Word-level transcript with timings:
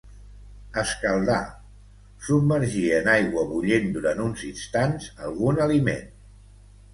escaldar: 0.83 1.41
submergir 2.27 2.85
en 3.01 3.11
aigua 3.17 3.45
bullent 3.51 3.87
durant 3.99 4.25
uns 4.25 4.47
instants 4.49 5.13
algun 5.29 5.63
aliment 5.69 6.11